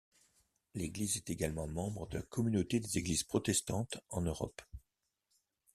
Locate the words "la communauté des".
2.17-2.97